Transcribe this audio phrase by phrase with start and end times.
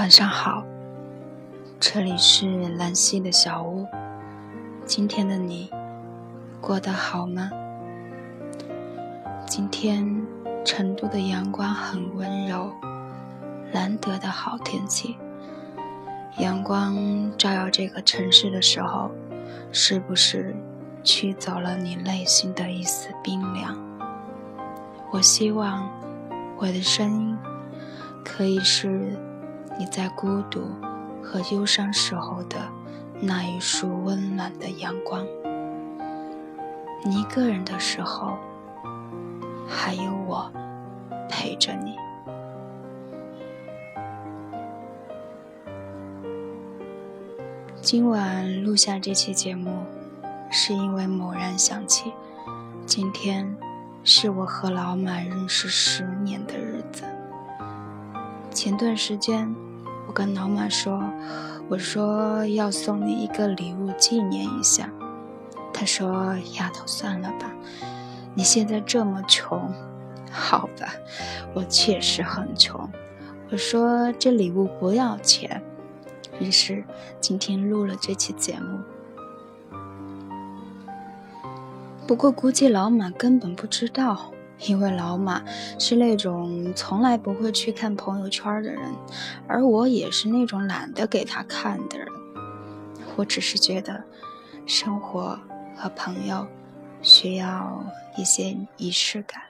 [0.00, 0.64] 晚上好，
[1.78, 3.86] 这里是兰溪的小屋。
[4.86, 5.70] 今天的你
[6.58, 7.50] 过得好吗？
[9.46, 10.26] 今天
[10.64, 12.72] 成都的阳光很温柔，
[13.74, 15.18] 难得的好天气。
[16.38, 16.96] 阳光
[17.36, 19.10] 照耀这个城市的时候，
[19.70, 20.56] 是不是
[21.04, 23.78] 驱走了你内心的一丝冰凉？
[25.10, 25.86] 我希望
[26.56, 27.36] 我的声音
[28.24, 29.14] 可以是。
[29.80, 30.60] 你在孤独
[31.22, 32.58] 和忧伤时候的
[33.18, 35.26] 那一束温暖的阳光，
[37.02, 38.36] 你一个人的时候，
[39.66, 40.52] 还有我
[41.30, 41.96] 陪着你。
[47.80, 49.82] 今晚录下这期节目，
[50.50, 52.12] 是因为猛然想起，
[52.84, 53.56] 今天
[54.04, 57.04] 是我和老马认识十年的日子。
[58.50, 59.50] 前段时间。
[60.10, 61.00] 我跟老马说
[61.70, 64.90] ：“我说要送你一个礼物纪念一下。”
[65.72, 67.48] 他说：“丫头，算了吧，
[68.34, 69.72] 你现在这么穷，
[70.32, 70.92] 好吧，
[71.54, 72.90] 我确实很穷。”
[73.52, 75.62] 我说：“这礼物不要钱。”
[76.40, 76.82] 于是
[77.20, 78.80] 今天录了这期节目。
[82.08, 84.32] 不过估计老马根本不知道。
[84.66, 85.42] 因为老马
[85.78, 88.82] 是那种从来不会去看朋友圈的人，
[89.48, 92.06] 而我也是那种懒得给他看的人。
[93.16, 94.04] 我只是觉得，
[94.66, 95.38] 生活
[95.76, 96.46] 和朋友
[97.02, 97.84] 需要
[98.16, 99.42] 一些仪式感。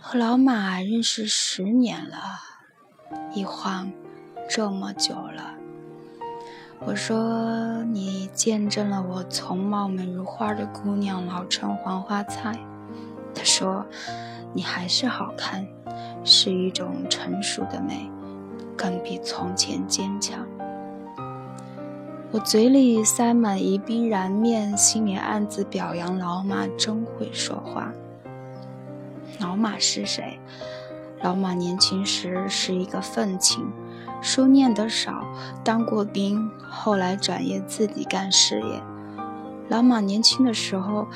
[0.00, 2.16] 和老马认识十年了，
[3.32, 3.90] 一晃
[4.48, 5.54] 这么久了。
[6.84, 12.58] 我说，你见证了我从貌美如花的姑娘老成黄花菜。
[13.34, 13.84] 他说
[14.52, 15.66] ：“你还是好看，
[16.24, 18.10] 是一种成熟的美，
[18.76, 20.46] 更比从前坚强。”
[22.30, 27.92] 我嘴里塞满宜宾燃面，心里暗自表扬老马真会说话。
[29.38, 30.38] 老马是谁？
[31.20, 33.70] 老马年轻时是一个愤青，
[34.22, 35.24] 书念得少，
[35.62, 38.82] 当过兵，后来转业自己干事业。
[39.72, 41.08] 老马年轻的时候，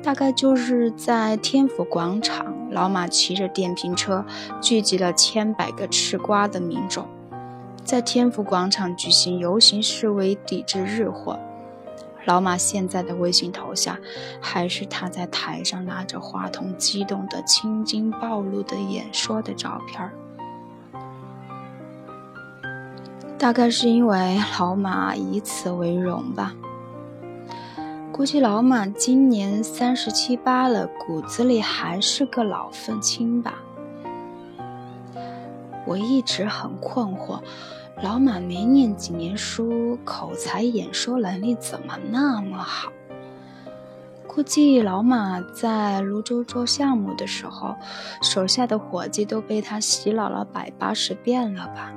[0.00, 4.24] 大概就是在天府广场，老马骑着电瓶车，
[4.60, 7.08] 聚集了千百个吃瓜的民众，
[7.82, 11.36] 在天府广场举行游行示威，抵制日货。
[12.24, 13.98] 老马现在的微信头像，
[14.40, 20.08] 还是他在台上拿着话筒，激动的青筋暴露的演说的照片
[23.36, 26.54] 大概是因为老马以此为荣吧。
[28.16, 33.54] 估计老马今年三十七八了，骨子里还是个老愤青吧。
[35.84, 37.40] 我一直很困惑，
[38.04, 42.92] 老马没念几年书，口才演说能力怎么那么好？
[44.28, 47.74] 估计老马在泸州做项目的时候，
[48.22, 51.92] 手下的伙计都被他洗脑了百八十遍了吧。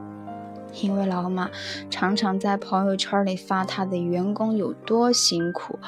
[0.73, 1.49] 因为老马
[1.89, 5.79] 常常在朋友圈里发他的员工有多辛苦，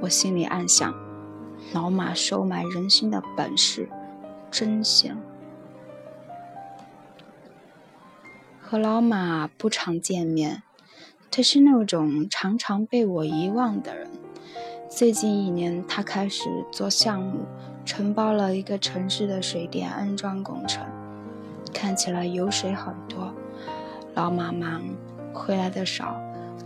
[0.00, 0.94] 我心里暗想，
[1.72, 3.88] 老马收买人心的本事
[4.50, 5.16] 真行。
[8.60, 10.62] 和老马不常见面，
[11.30, 14.10] 他是那种常常被我遗忘的人。
[14.90, 17.46] 最近一年，他开始做项目，
[17.84, 20.86] 承包了一个城市的水电安装工程，
[21.72, 23.34] 看起来油水很多。
[24.18, 24.82] 老马忙，
[25.32, 26.20] 回来的少，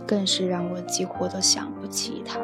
[0.07, 2.39] 更是让我几乎都想不起他。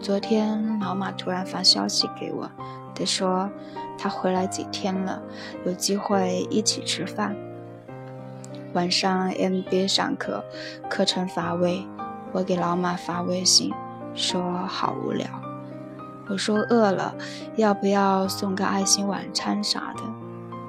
[0.00, 2.50] 昨天老马突然发消息给我，
[2.92, 3.48] 他说
[3.96, 5.22] 他回来几天了，
[5.64, 7.36] 有机会一起吃饭。
[8.72, 10.44] 晚上 MBA 上课，
[10.90, 11.86] 课程乏味，
[12.32, 13.72] 我给老马发微信
[14.12, 15.24] 说好无聊。
[16.28, 17.14] 我说饿了，
[17.54, 20.02] 要不要送个爱心晚餐啥的？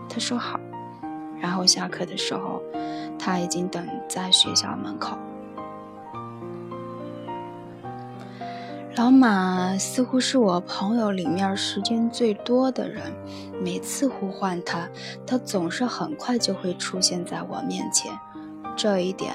[0.07, 0.59] 他说好。
[1.43, 2.63] 然后下课的时候，
[3.19, 5.17] 他已经等在学校门口。
[8.95, 13.11] 老马似乎是我朋友里面时间最多的人，
[13.61, 14.87] 每次呼唤他，
[15.27, 18.17] 他总是很快就会出现在我面前，
[18.77, 19.33] 这一点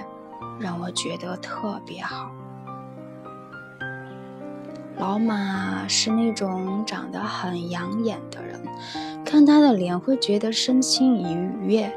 [0.58, 2.30] 让我觉得特别好。
[4.96, 8.58] 老马是那种长得很养眼的人，
[9.28, 11.92] 看他的脸会觉得身心愉悦，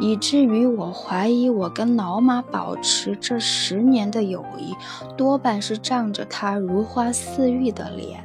[0.00, 4.74] 以至于我怀疑我跟老马保持这十年的友谊，
[5.16, 8.24] 多半是仗着他如花似玉的脸。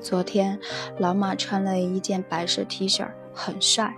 [0.00, 0.58] 昨天，
[0.98, 3.94] 老马穿了一件白色 T 恤，很帅。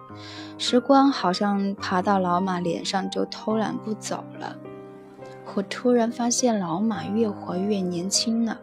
[0.59, 4.55] 时光好像爬到老马脸上就偷懒不走了。
[5.55, 8.61] 我突然发现老马越活越年轻了。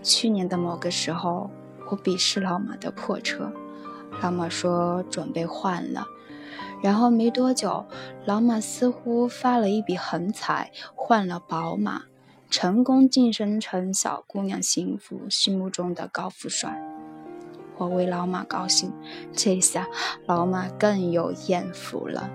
[0.00, 1.50] 去年的某个时候，
[1.90, 3.52] 我鄙视老马的破车，
[4.22, 6.06] 老马说准备换了。
[6.82, 7.84] 然后没多久，
[8.24, 12.04] 老马似乎发了一笔横财，换了宝马，
[12.48, 16.80] 成功晋升成小姑娘幸福心目中的高富帅。
[17.76, 18.92] 我为老马高兴，
[19.32, 19.88] 这下
[20.26, 22.30] 老马更有艳福了。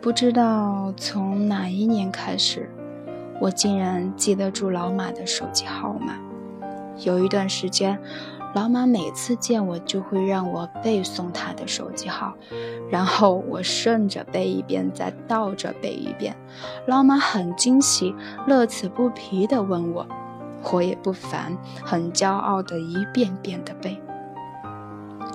[0.00, 2.70] 不知道从哪一年开始，
[3.40, 6.14] 我竟然记得住老马的手机号码。
[6.98, 7.98] 有一段时间。
[8.54, 12.32] 老马每次见我就会让我背诵他的手机号，
[12.90, 16.34] 然后我顺着背一遍，再倒着背一遍。
[16.86, 18.14] 老马很惊喜，
[18.46, 20.06] 乐此不疲地问我，
[20.72, 24.00] 我也不烦，很骄傲地一遍遍地背。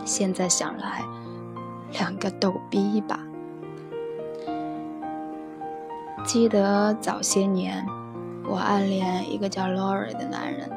[0.03, 1.03] 现在想来，
[1.91, 3.19] 两个逗逼吧。
[6.25, 7.85] 记得早些年，
[8.47, 10.69] 我暗恋一个叫 Lori 的男人。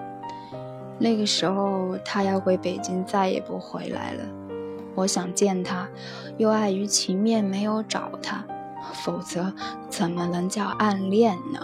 [0.98, 4.25] 那个时候，他要回北京，再也不回来了。
[4.96, 5.87] 我想见他，
[6.37, 8.44] 又碍于情面没有找他，
[8.93, 9.52] 否则
[9.88, 11.60] 怎么能叫暗恋呢？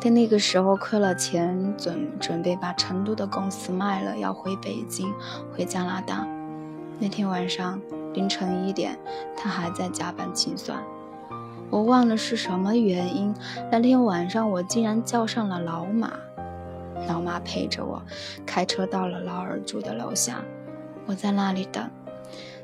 [0.00, 5.12] 但那个时候亏了钱，准准备把成都的公司卖了，要回北京，
[5.52, 6.24] 回加拿大。
[7.00, 7.80] 那天晚上
[8.12, 8.96] 凌晨一点，
[9.36, 10.80] 他还在加班清算。
[11.70, 13.34] 我忘了是什么原因，
[13.70, 16.12] 那天晚上我竟然叫上了老马。
[17.06, 18.02] 老马陪着我，
[18.44, 20.42] 开车到了老二住的楼下。
[21.06, 21.88] 我在那里等，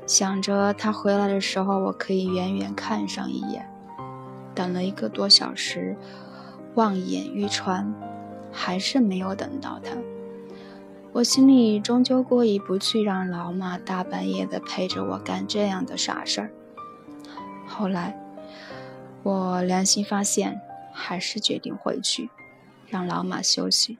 [0.05, 3.67] 想着他回来的时候，我可以远远看上一眼。
[4.53, 5.95] 等了一个多小时，
[6.73, 7.93] 望眼欲穿，
[8.51, 9.95] 还是没有等到他。
[11.11, 16.51] 我心里终究过意不去，让老马大半夜的陪着我干这样的傻事儿。
[17.65, 18.19] 后来，
[19.25, 20.61] 我良心发现，
[20.93, 22.29] 还是决定回去，
[22.87, 23.97] 让老马休息。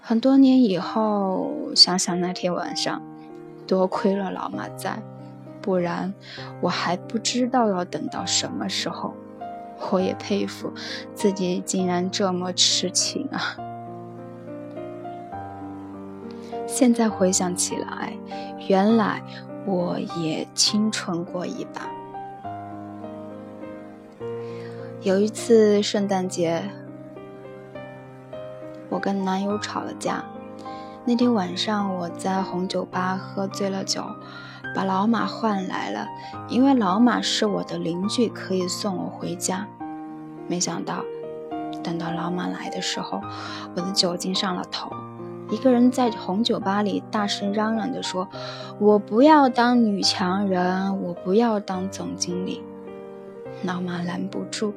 [0.00, 3.02] 很多年以后，想想那天晚上，
[3.66, 5.02] 多亏了老马在，
[5.60, 6.14] 不然
[6.62, 9.12] 我还不知道要等到什么时候。
[9.90, 10.72] 我也佩服
[11.14, 13.58] 自己竟然这么痴情啊！
[16.66, 18.14] 现在回想起来，
[18.68, 19.22] 原来
[19.66, 21.90] 我也清纯过一把。
[25.04, 26.62] 有一次圣诞节。
[28.88, 30.24] 我跟男友吵了架，
[31.04, 34.02] 那天晚上我在红酒吧喝醉了酒，
[34.74, 36.06] 把老马换来了，
[36.48, 39.68] 因为老马是我的邻居，可以送我回家。
[40.48, 41.04] 没想到，
[41.82, 43.20] 等到老马来的时候，
[43.76, 44.90] 我的酒精上了头，
[45.50, 48.26] 一个人在红酒吧里大声嚷嚷地说
[48.80, 52.62] ：“我不要当女强人，我不要当总经理。”
[53.64, 54.74] 老马拦不住，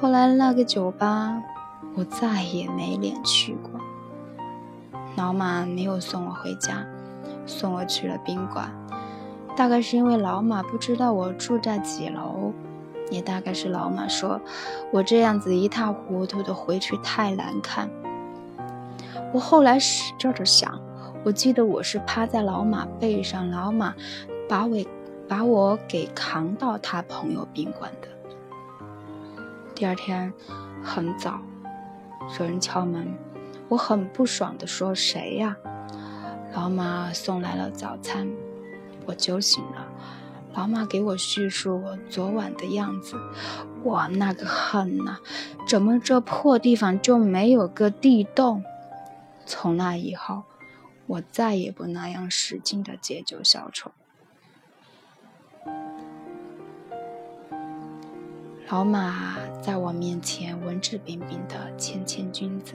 [0.00, 1.42] 后来那个酒吧。
[1.96, 3.80] 我再也没脸去过。
[5.16, 6.84] 老马没有送我回家，
[7.46, 8.68] 送我去了宾馆。
[9.56, 12.52] 大概是因为老马不知道我住在几楼，
[13.12, 14.40] 也大概是老马说
[14.92, 17.88] 我这样子一塌糊涂的回去太难看。
[19.32, 20.80] 我后来使劲的想，
[21.24, 23.94] 我记得我是趴在老马背上，老马
[24.48, 24.84] 把我
[25.28, 28.08] 把我给扛到他朋友宾馆的。
[29.74, 30.32] 第二天
[30.82, 31.40] 很早。
[32.38, 33.12] 有人敲门，
[33.68, 35.56] 我很不爽地说：“谁呀？”
[36.54, 38.30] 老马送来了早餐，
[39.04, 39.88] 我酒醒了。
[40.54, 43.16] 老马给我叙述我昨晚的样子，
[43.82, 45.18] 我那个恨呐！
[45.66, 48.62] 怎么这破地方就没有个地洞？
[49.44, 50.44] 从那以后，
[51.06, 53.90] 我再也不那样使劲的解酒小丑。
[58.70, 62.74] 老马在我面前文质彬彬的谦谦君子，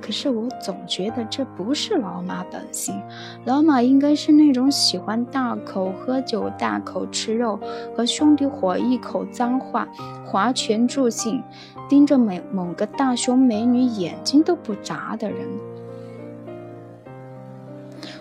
[0.00, 3.00] 可是我总觉得这不是老马本性。
[3.44, 7.58] 老马应该是那种喜欢大口喝酒、大口吃肉，
[7.96, 9.88] 和兄弟伙一口脏话，
[10.26, 11.42] 划拳助兴，
[11.88, 15.38] 盯着每某个大胸美女眼睛都不眨的人。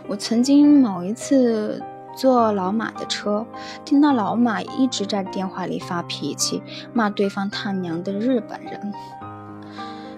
[0.08, 1.82] 我曾经某一次。
[2.20, 3.46] 坐老马的车，
[3.86, 6.62] 听到老马一直在电话里发脾气，
[6.92, 8.94] 骂对方他娘的日本人。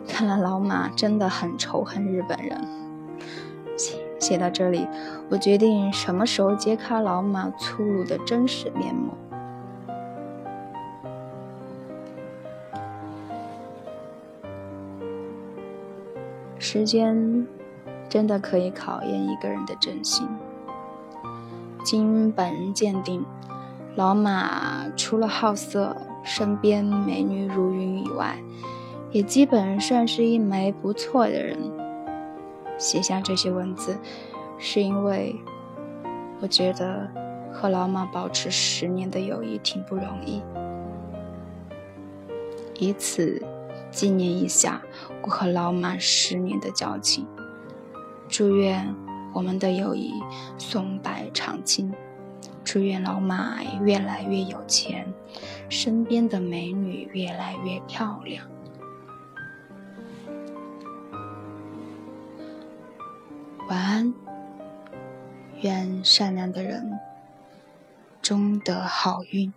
[0.08, 2.60] 看来老马真的很仇恨日本人。
[3.78, 4.88] 写写到这里，
[5.30, 9.14] 我决定什么时候揭开老马粗鲁的真实面目。
[16.58, 17.46] 时间
[18.10, 20.28] 真的可以考验一个人的真心。
[21.84, 23.26] 经本人鉴定，
[23.96, 28.38] 老马除了好色、身边美女如云以外，
[29.12, 31.58] 也基本算是一枚不错的人。
[32.78, 33.98] 写下这些文字，
[34.58, 35.36] 是因为
[36.42, 37.10] 我觉得
[37.52, 40.42] 和老马保持十年的友谊挺不容易，
[42.80, 43.42] 以此。
[43.92, 44.82] 纪念一下
[45.22, 47.28] 我和老马十年的交情，
[48.30, 48.96] 祝愿
[49.34, 50.22] 我们的友谊
[50.58, 51.94] 松柏长青，
[52.64, 55.12] 祝愿老马越来越有钱，
[55.70, 58.46] 身边的美女越来越漂亮。
[63.68, 64.14] 晚安，
[65.62, 67.00] 愿善良的人
[68.22, 69.54] 终得好运。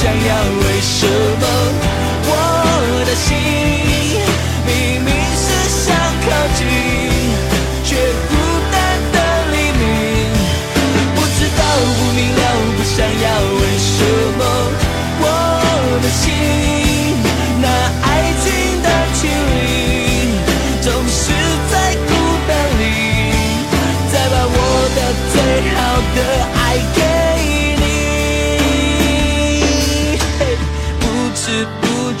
[0.00, 1.06] 想要为什
[1.40, 1.44] 么？
[2.26, 2.32] 我
[3.06, 3.28] 的心
[4.66, 4.70] 明
[5.04, 5.08] 明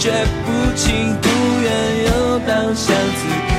[0.04, 0.46] 却不
[0.76, 1.26] 情不
[1.62, 1.72] 愿
[2.04, 3.56] 又到巷子口，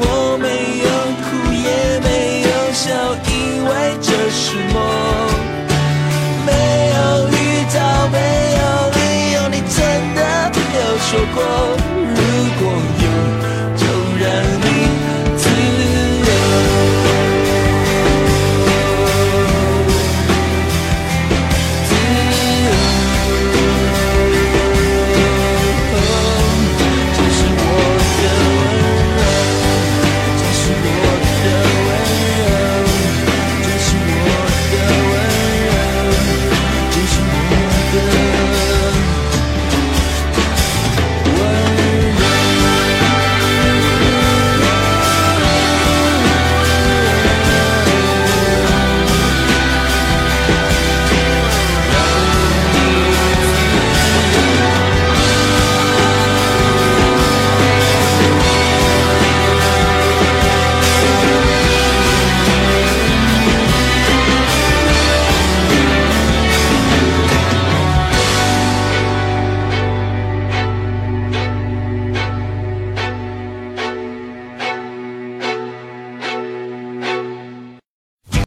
[0.00, 0.04] 我
[0.36, 0.44] 没
[0.84, 0.86] 有
[1.24, 2.06] 哭也没
[2.42, 2.84] 有笑，
[3.24, 4.76] 因为这是梦。
[6.44, 6.52] 没
[6.92, 7.78] 有遇到，
[8.12, 8.18] 没
[8.60, 8.60] 有
[8.92, 9.80] 理由，你真
[10.14, 10.20] 的
[10.52, 11.40] 没有说过。